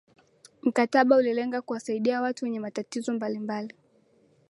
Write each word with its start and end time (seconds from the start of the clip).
mkataba 0.61 1.15
ulilenga 1.15 1.61
kuwasaidia 1.61 2.21
watu 2.21 2.45
wenye 2.45 2.59
matatizo 2.59 3.13
mbalimbali 3.13 3.73